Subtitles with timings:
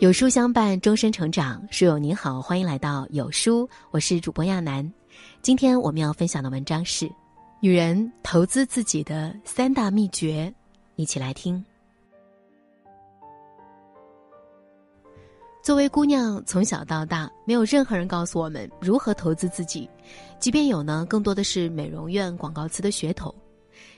[0.00, 1.62] 有书相伴，终身成长。
[1.70, 4.90] 书友您好，欢迎来到有书，我是主播亚楠。
[5.42, 7.04] 今天我们要分享的文章是
[7.60, 10.50] 《女人投资自己的三大秘诀》，
[10.96, 11.62] 一起来听。
[15.62, 19.86] 作为姑娘，从小到大，没有任何人告诉我们如何投资自己，
[20.38, 23.34] 即便有呢，更多的是美容院广告词的噱头。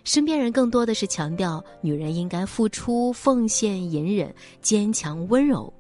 [0.03, 5.73] 身边人更多的是强调女人应该付出、奉献、隐忍、坚强、温柔。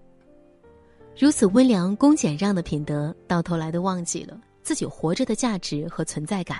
[1.16, 6.58] 如此温良恭俭让的品德，到头来都忘记了自己活着的价值和存在感。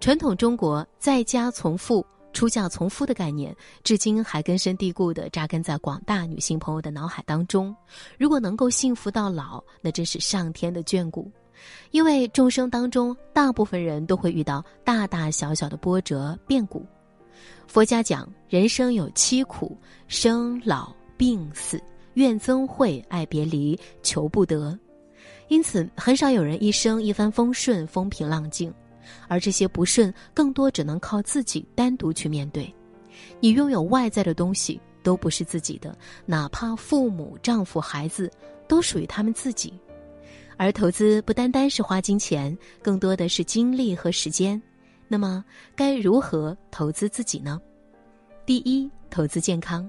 [0.00, 7.74] 传统中国在家从父、出嫁从夫的概念，至今还根深蒂固地扎根在广大女性朋友的脑海当中。
[8.18, 11.30] 如果能够幸福到老，那真是上天的眷顾。
[11.92, 16.84] 因为众生当中，大部分人都会遇到大大小小的波折变故。
[17.68, 21.80] 佛家讲，人生有七苦：生、老、病、死。
[22.14, 24.76] 怨憎会，爱别离，求不得，
[25.48, 28.72] 因此很少有人一生一帆风顺、风平浪静，
[29.28, 32.72] 而这些不顺更多只能靠自己单独去面对。
[33.40, 38.30] 你拥有外在的东西都不是自己的，哪怕父母、丈夫、孩子，
[38.66, 39.72] 都属于他们自己。
[40.56, 44.60] 而投资不单单是花金钱，更多的是精力和时间。
[45.08, 45.44] 那么，
[45.76, 47.60] 该如何投资自己呢？
[48.46, 49.88] 第一，投资健康。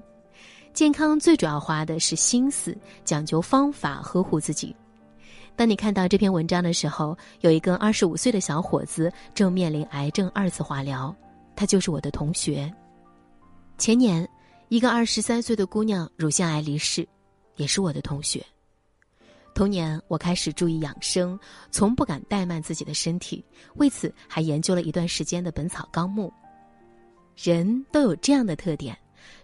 [0.76, 4.76] 健康最主要花的是心思，讲究方法呵护自己。
[5.56, 11.16] 当你看到这篇文章的时候，有一个二十五岁的小伙子正面临癌症二次化疗，
[11.56, 12.70] 他就是我的同学。
[13.78, 14.28] 前年，
[14.68, 17.08] 一个二十三岁的姑娘乳腺癌离世，
[17.56, 18.44] 也是我的同学。
[19.54, 23.42] 同年，我开始注意养生，从不敢怠慢自己的身体，
[23.76, 26.30] 为此还研究了一段时间的《本草纲目》。
[27.50, 28.94] 人都有这样的特点。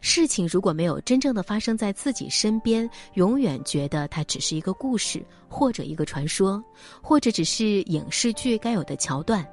[0.00, 6.62] 事情如果没有真正的发生在自己身边，永远觉得它只是一个故事，或者一个传说，
[7.00, 9.46] 或者只是影视剧该有的桥段。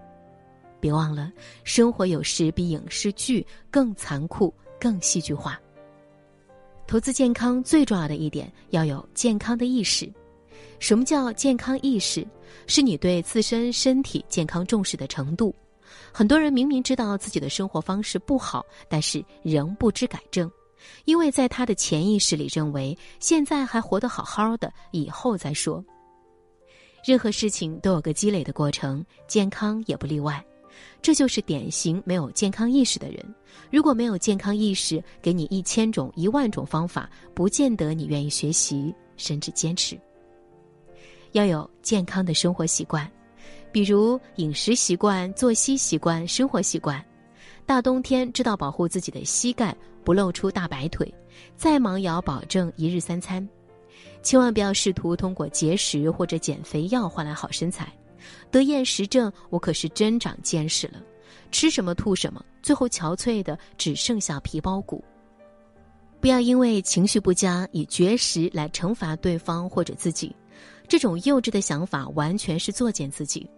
[0.80, 1.32] 别忘了，
[1.64, 5.60] 生活有时比影视剧更残酷、更戏剧化。
[6.88, 10.12] 投资健康最重要的一点，要有健康的意识。
[10.80, 12.26] 什么叫健康意识？
[12.66, 15.54] 是你对自身身体健康重视的程度。
[16.12, 20.52] 很多人明明知道自己的生活方式不好，但是仍不知改正，
[21.06, 25.84] 因为在他的潜意识里认为现在还活得好好的，以后再说。
[27.06, 30.44] 任何事情都有个积累的过程，健康也不例外。
[31.02, 33.36] 这就是典型没有健康意识的人。
[33.72, 40.00] 如果没有健康意识，给你一千种、一万种方法，不见得你愿意学习，甚至坚持。
[41.34, 43.10] 要有健康的生活习惯。
[43.72, 47.04] 比如饮食习惯、作息习惯、生活习惯，
[47.66, 51.14] 大冬天知道保护自己的膝盖，不露出大白腿，
[51.56, 53.48] 再忙也要保证一日三餐，
[54.24, 57.92] 千万不要试图通过节食或者减肥药换来好身材。
[58.52, 61.02] 得厌食症，我可是真长见识了，
[61.52, 65.04] 吃什么吐什么，最后憔悴的只剩下皮包骨。
[66.20, 70.36] 不要因为情绪不佳以绝食来惩罚对方或者自己，
[70.88, 73.50] 这种幼稚的想法完全是作践自己。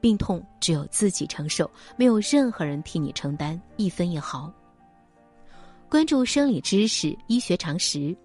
[0.00, 4.52] 病痛只有自己承受，没有任何人替你承担一分一毫。
[5.88, 8.16] 关注生理知识、医学常识，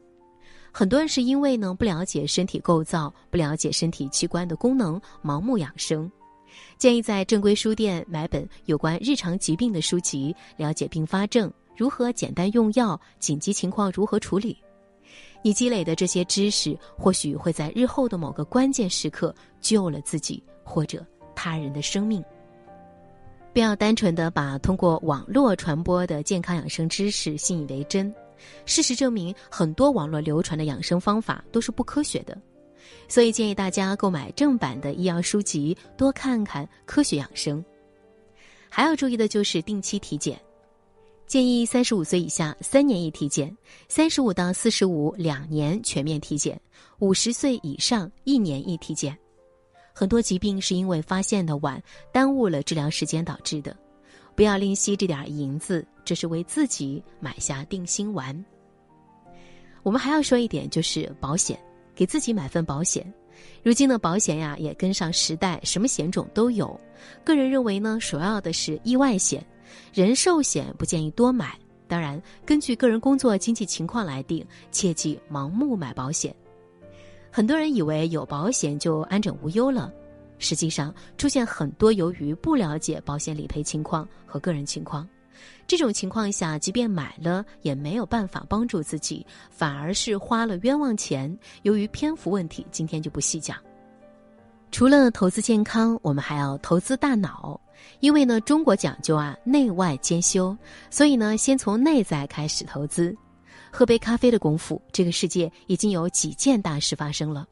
[0.71, 6.11] 很多人是因为呢不了解身体构造，不了解身体器官的功能，盲目养生。
[6.77, 14.57] 建议在正规书店买本有关日常疾病的书籍，了解并发症如何简单用药，紧急情况如何处理。
[15.43, 21.05] 你积累的这些知识，或许会在日后的某个关键时刻救了自己，或者。
[21.35, 22.23] 他人的生命，
[23.53, 28.13] 不要单纯的把通过网络传播的健康养生知识信以为真。
[28.65, 32.35] 事实证明，很多网络流传的养生方法都是不科学的，
[33.07, 37.63] 所以建议大家购买正版的医药书籍，多看看科学养生。
[38.67, 40.41] 还要注意的就是定期体检，
[41.27, 43.55] 建议三十五岁以下三年一体检，
[43.87, 46.59] 三十五到四十五两年全面体检，
[46.97, 49.15] 五十岁以上一年一体检。
[50.01, 51.79] 很多疾病是因为发现的晚，
[52.11, 53.77] 耽误了治疗时间导致的。
[54.33, 58.43] 不要吝惜这点银子，这是为自己买下定心丸。
[59.83, 61.55] 我们还要说一点，就是保险，
[61.93, 63.13] 给自己买份保险。
[63.61, 66.81] 如今的保险呀，也跟上时代，什么险种都有。
[67.23, 69.45] 个人认为呢，首要的是意外险，
[69.93, 71.55] 人寿险不建议多买。
[71.87, 76.35] 当然，根据个人工作经济情况来定，切忌盲目买保险。
[77.31, 79.91] 很多人以为有保险就安枕无忧了，
[80.37, 85.07] 实际上出现很多由于不了解保险理赔情况和个人情况，
[85.65, 91.35] 这种情况下，即便买了，也没有办法帮助自己，反而是花了冤枉钱。
[91.61, 93.57] 由于篇幅问题，今天就不细讲。
[94.69, 97.59] 除了投资健康，我们还要投资大脑，
[98.01, 100.55] 因为呢，中国讲究啊内外兼修，
[100.89, 103.15] 所以呢，先从内在开始投资。
[103.71, 107.47] 喝杯咖啡的功夫，这个世界已经有几件大事发生了。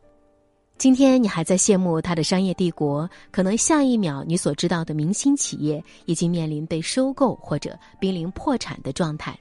[0.78, 9.38] 今天你还在羡慕它的商业帝国，可能下一秒你所知道的明星企业已经面临被收购或者濒临破产的状态。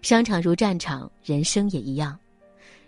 [0.00, 2.18] 商场如战场，人生也一样。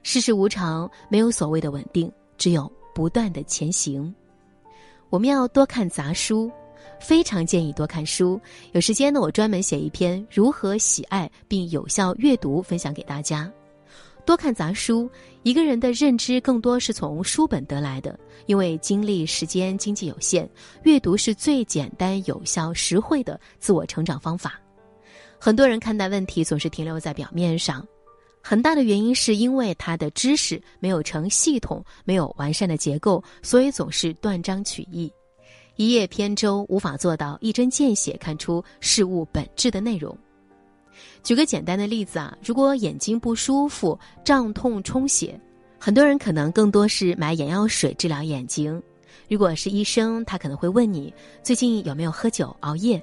[0.02, 4.12] 世事无常，没有所谓的稳定，只有不断的前行。
[5.10, 6.50] 我们要多看杂书。
[7.00, 8.40] 非常建议多看书，
[8.72, 13.50] 有时间呢，我专门写一篇如何喜爱并有效阅读，分享给大家。
[14.26, 15.06] 多看杂书，
[15.42, 20.48] 一个人的认知更多是从书本得来的，因为精力、时间、经济有限，
[20.84, 24.58] 阅读是最简单、有效、实惠的自我成长方法。
[25.38, 27.86] 很多人看待问题总是停留在表面上，
[28.42, 35.12] 很大的原因是因为他的知识没有成系统，没有完善的结构，所以总是断章取义。
[35.76, 40.17] 一叶扁舟，无法做到一针见血看出事物本质的内容。
[41.23, 45.38] 举个简单的例子啊，如果眼睛不舒服、胀痛、充血，
[45.79, 48.81] 很多人可能更多是买眼药水治疗眼睛。
[49.29, 51.12] 如果是医生，他可能会问你
[51.43, 53.03] 最近有没有喝酒、熬夜，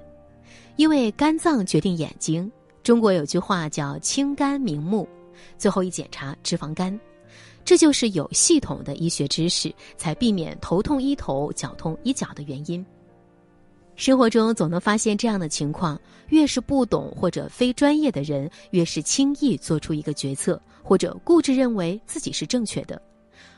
[0.78, 2.50] 因为肝脏决定眼睛。
[2.84, 5.08] 中国有句话叫“清肝明目”，
[5.58, 7.00] 最后一检查脂肪肝。
[7.64, 12.86] 这就是有系统的医学知识，才避免头痛医头、脚痛医脚的原因。
[13.96, 16.00] 生活中总能发现这样的情况：
[16.30, 22.98] 越是不懂或者非专业的人，越是轻易做出一个决策，或者固执认为自己是正确的；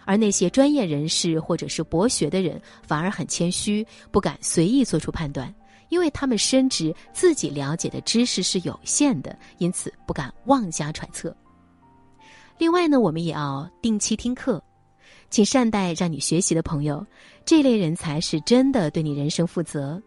[0.06, 5.54] 而那些专业人士或者是博学的人，反而很谦虚，不敢随意做出判断，
[5.88, 11.34] 因为他们深知自己了解的知识是有限的，因此不敢妄加揣测。
[12.58, 14.64] 另外呢，我们也要定期听课，
[15.30, 17.06] 请善待让你学习的朋友，
[17.46, 20.02] 这类人才是真的对你人生负责。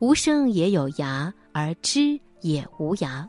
[0.00, 3.26] 无声也有涯，而知也无涯。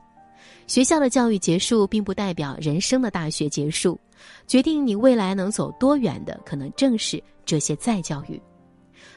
[0.67, 3.99] 学校的教育结束，并不代表人生的大学结束。
[4.45, 8.39] 决定你未来能走多远的，可能正是这些再教育。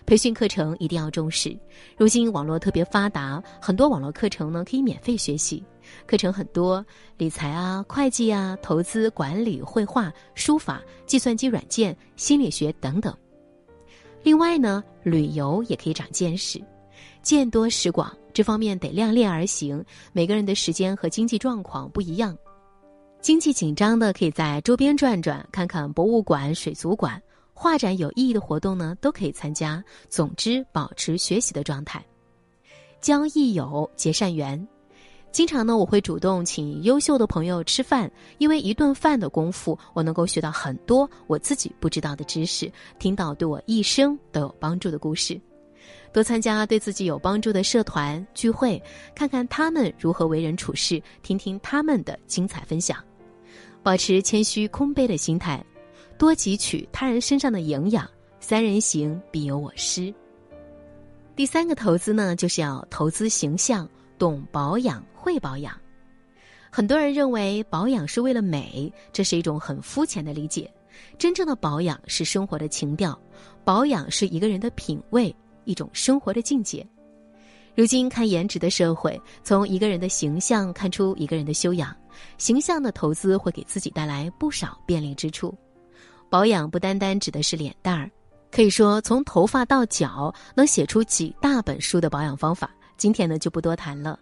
[0.07, 1.57] 培训课程一定要重视。
[1.97, 5.63] 如今网络特别发达，很多网络课程呢可以免费学习。
[6.07, 6.85] 课程很多，
[7.17, 13.17] 理财啊、会计啊、投资管理、绘画、书法、计算机软件、心理学等等。
[14.23, 16.63] 另外呢，旅游也可以长见识，
[17.23, 18.17] 见多识广。
[18.33, 22.37] 这方面得量力而行，每个人的时间和经济状况不一样。
[23.21, 27.21] 经济紧张的可以在周边转转，看看博物馆、水族馆。
[27.55, 29.85] 画展有意义的活动呢，都可以参加。
[30.09, 32.05] 总之，保持学习的状态，
[33.01, 34.67] 交益友，结善缘。
[35.33, 45.41] 经常呢，我会主动请优秀的朋友吃饭，因为一顿饭的功夫，我能够学到很多我自己不知道的知识，听到对我一生都有帮助的故事。
[46.13, 48.81] 多参加对自己有帮助的社团聚会，
[49.15, 52.99] 看看他们如何为人处事，听听他们的精彩分享。
[53.83, 55.65] 保持谦虚空杯的心态。
[56.19, 58.09] 多汲取他人身上的营养，
[58.39, 60.15] 三人行必有我师。
[61.35, 63.89] 第三个投资呢，就是要投资形象，
[64.23, 65.77] 懂保养，会保养。
[66.71, 70.73] 很多人认为保养是为了美，这是一种很肤浅的理解。
[71.19, 73.21] 真正的保养是生活的情调，
[73.65, 76.87] 保养是一个人的品味，一种生活的境界。
[77.75, 81.93] 如今看颜值的社会，从一个人的形象看出一个人的修养。
[82.39, 85.53] 形象的投资会给自己带来不少便利之处。
[86.31, 88.09] 保养不单单指的是脸蛋儿，
[88.53, 92.71] 可以说从头发到脚能写出几大本书的保养方法。
[93.03, 94.17] 今天呢就不多谈了。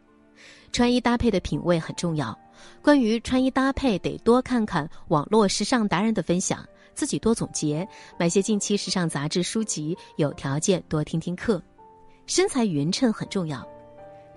[0.73, 2.35] 穿衣搭配的品味很重要，
[2.81, 7.87] 关于穿衣搭配得多看看网络时尚达人的分享，自己多总结，
[8.19, 11.63] 买些近期时尚杂志书籍，有条件多听听课。
[12.25, 13.63] 身材匀称很重要。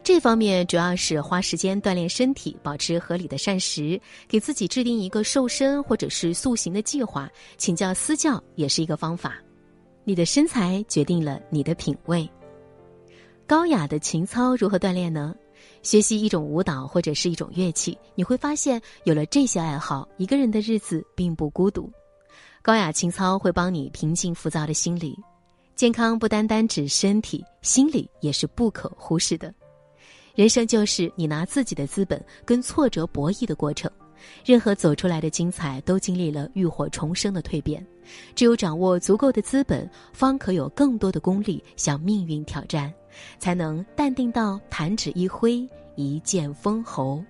[0.04, 3.98] 这方面主要是花时间锻炼身体，保持合理的膳食，
[4.28, 7.30] 给自己制定一个瘦身或者是塑形的计划。
[7.58, 9.36] 请教私教也是一个方法。
[10.04, 12.30] 你的身材决定了你的品味。
[13.54, 15.36] 高雅的情操如何锻炼呢？
[15.84, 21.88] 学习一种舞蹈或者是一种乐器，你会发现有了这些爱好，一个人的日子并不孤独。
[22.64, 25.16] 高雅情操会帮你平静浮躁的心理。
[25.76, 29.54] 健康不单单指身体，心理也是不可忽视的。
[30.34, 33.88] 人生就是你拿自己的资本跟挫折博弈的过程，
[34.44, 37.86] 任何走出来的精彩都经历了浴火重生的蜕变。
[38.34, 42.92] 只有掌握足够的资本，方可有更多的功力向命运挑战，
[43.40, 47.24] 才能淡定到弹指一挥，一剑封喉。